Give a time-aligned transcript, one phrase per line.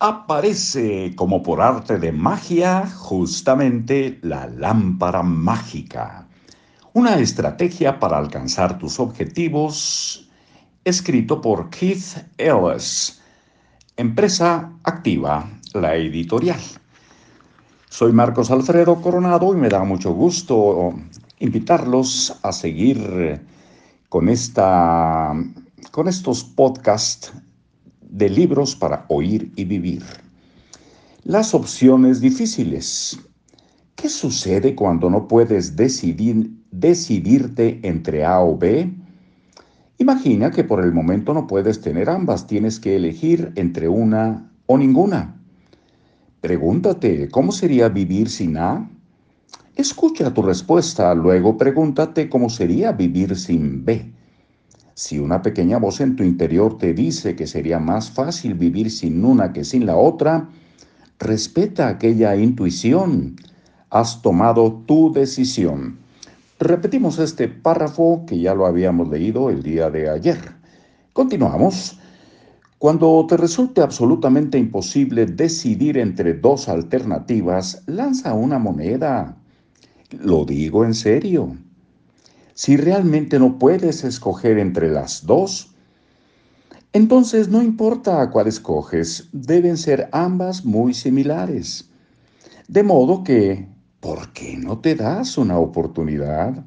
[0.00, 6.28] Aparece como por arte de magia justamente la lámpara mágica,
[6.92, 10.30] una estrategia para alcanzar tus objetivos,
[10.84, 13.20] escrito por Keith Ellis,
[13.96, 16.60] empresa activa, la editorial.
[17.90, 20.94] Soy Marcos Alfredo Coronado y me da mucho gusto
[21.40, 23.42] invitarlos a seguir
[24.08, 25.34] con, esta,
[25.90, 27.32] con estos podcasts
[28.10, 30.02] de libros para oír y vivir.
[31.24, 33.18] Las opciones difíciles.
[33.96, 38.94] ¿Qué sucede cuando no puedes decidir, decidirte entre A o B?
[39.98, 44.78] Imagina que por el momento no puedes tener ambas, tienes que elegir entre una o
[44.78, 45.34] ninguna.
[46.40, 48.88] Pregúntate, ¿cómo sería vivir sin A?
[49.74, 54.12] Escucha tu respuesta, luego pregúntate cómo sería vivir sin B.
[54.98, 59.24] Si una pequeña voz en tu interior te dice que sería más fácil vivir sin
[59.24, 60.48] una que sin la otra,
[61.20, 63.36] respeta aquella intuición.
[63.90, 66.00] Has tomado tu decisión.
[66.58, 70.40] Repetimos este párrafo que ya lo habíamos leído el día de ayer.
[71.12, 71.96] Continuamos.
[72.78, 79.36] Cuando te resulte absolutamente imposible decidir entre dos alternativas, lanza una moneda.
[80.10, 81.56] Lo digo en serio.
[82.58, 85.76] Si realmente no puedes escoger entre las dos,
[86.92, 91.88] entonces no importa cuál escoges, deben ser ambas muy similares.
[92.66, 93.68] De modo que,
[94.00, 96.64] ¿por qué no te das una oportunidad?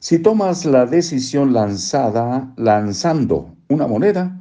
[0.00, 4.40] Si tomas la decisión lanzada, lanzando una moneda,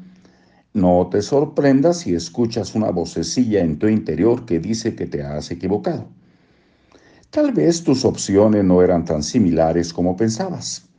[0.73, 5.51] no te sorprendas si escuchas una vocecilla en tu interior que dice que te has
[5.51, 6.07] equivocado.
[7.31, 10.89] Tal vez tus opciones no eran tan similares como pensabas.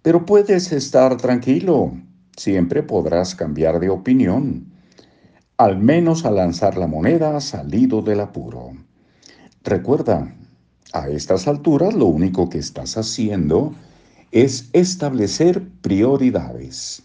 [0.00, 1.92] Pero puedes estar tranquilo,
[2.34, 4.72] siempre podrás cambiar de opinión.
[5.58, 8.72] Al menos al lanzar la moneda salido del apuro.
[9.62, 10.34] Recuerda,
[10.94, 13.74] a estas alturas lo único que estás haciendo
[14.32, 17.02] es establecer prioridades.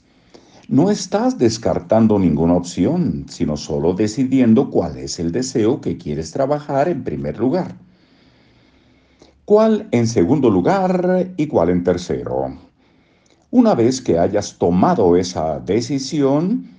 [0.69, 6.87] No estás descartando ninguna opción, sino solo decidiendo cuál es el deseo que quieres trabajar
[6.87, 7.75] en primer lugar
[9.49, 12.55] cuál en segundo lugar y cuál en tercero.
[13.49, 16.69] Una vez que hayas tomado esa decisión,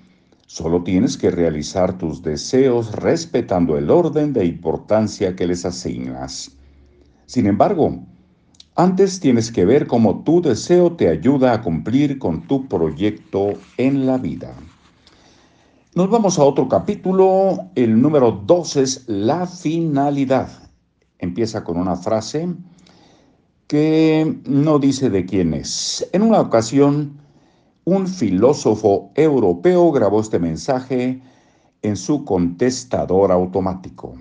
[0.47, 6.53] solo tienes que realizar tus deseos respetando el orden de importancia que les asignas.
[7.27, 8.05] Sin embargo,
[8.77, 14.07] antes tienes que ver cómo tu deseo te ayuda a cumplir con tu proyecto en
[14.07, 14.55] la vida.
[15.97, 17.67] Nos vamos a otro capítulo.
[17.75, 20.70] El número dos es la finalidad
[21.21, 22.49] empieza con una frase
[23.67, 26.09] que no dice de quién es.
[26.13, 27.21] En una ocasión,
[27.85, 31.23] un filósofo europeo grabó este mensaje
[31.83, 34.15] en su contestador automático.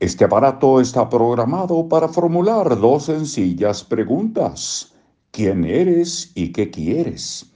[0.00, 4.92] Este aparato está programado para formular dos sencillas preguntas.
[5.32, 7.46] ¿Quién eres y qué quieres?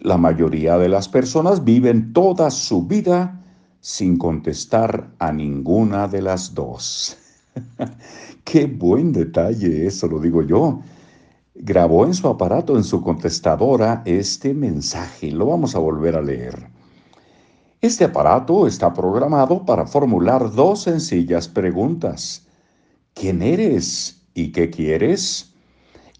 [0.00, 3.43] La mayoría de las personas viven toda su vida
[3.84, 7.18] sin contestar a ninguna de las dos.
[8.44, 10.80] Qué buen detalle eso, lo digo yo.
[11.54, 15.30] Grabó en su aparato, en su contestadora, este mensaje.
[15.30, 16.66] Lo vamos a volver a leer.
[17.82, 22.46] Este aparato está programado para formular dos sencillas preguntas.
[23.12, 25.52] ¿Quién eres y qué quieres?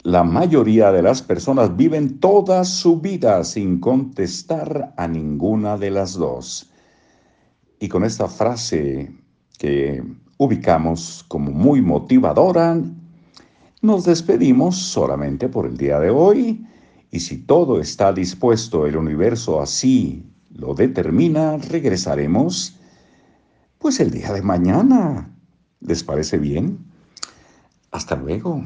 [0.03, 6.13] La mayoría de las personas viven toda su vida sin contestar a ninguna de las
[6.13, 6.71] dos.
[7.81, 9.15] Y con esta frase
[9.59, 10.03] que
[10.39, 12.81] ubicamos como muy motivadora,
[13.83, 16.67] nos despedimos solamente por el día de hoy
[17.11, 22.77] y si todo está dispuesto, el universo así lo determina, regresaremos
[23.79, 25.31] pues el día de mañana.
[25.81, 26.79] ¿Les parece bien?
[27.91, 28.65] Hasta luego.